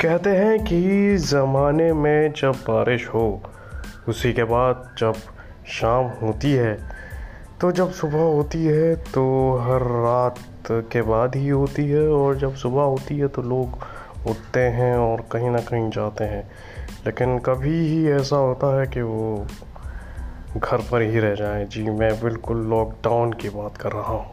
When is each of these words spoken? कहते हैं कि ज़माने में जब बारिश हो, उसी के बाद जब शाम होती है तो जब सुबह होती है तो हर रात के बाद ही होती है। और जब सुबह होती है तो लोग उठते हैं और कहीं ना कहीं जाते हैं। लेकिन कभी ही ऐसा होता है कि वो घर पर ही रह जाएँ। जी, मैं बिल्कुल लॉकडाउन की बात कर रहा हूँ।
कहते 0.00 0.30
हैं 0.30 0.58
कि 0.64 1.16
ज़माने 1.16 1.92
में 1.92 2.32
जब 2.32 2.54
बारिश 2.68 3.06
हो, 3.08 3.42
उसी 4.08 4.32
के 4.32 4.44
बाद 4.44 4.88
जब 4.98 5.14
शाम 5.70 6.06
होती 6.22 6.52
है 6.52 6.74
तो 7.60 7.70
जब 7.72 7.92
सुबह 7.92 8.22
होती 8.22 8.64
है 8.64 8.94
तो 8.96 9.22
हर 9.58 9.82
रात 9.82 10.38
के 10.92 11.02
बाद 11.02 11.36
ही 11.36 11.48
होती 11.48 11.88
है। 11.88 12.06
और 12.08 12.36
जब 12.36 12.54
सुबह 12.54 12.82
होती 12.82 13.18
है 13.18 13.28
तो 13.28 13.42
लोग 13.42 13.78
उठते 14.28 14.60
हैं 14.60 14.94
और 14.96 15.24
कहीं 15.32 15.50
ना 15.50 15.60
कहीं 15.60 15.90
जाते 15.90 16.24
हैं। 16.24 16.42
लेकिन 17.06 17.38
कभी 17.38 17.78
ही 17.88 18.10
ऐसा 18.10 18.36
होता 18.36 18.80
है 18.80 18.86
कि 18.86 19.02
वो 19.02 19.46
घर 20.56 20.78
पर 20.90 21.02
ही 21.02 21.18
रह 21.18 21.34
जाएँ। 21.34 21.64
जी, 21.66 21.82
मैं 21.90 22.12
बिल्कुल 22.20 22.66
लॉकडाउन 22.66 23.32
की 23.32 23.48
बात 23.48 23.76
कर 23.76 23.92
रहा 23.92 24.12
हूँ। 24.12 24.26